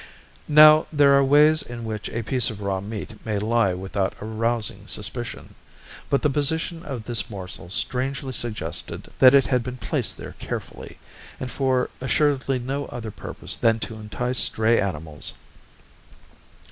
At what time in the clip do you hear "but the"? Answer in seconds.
6.09-6.29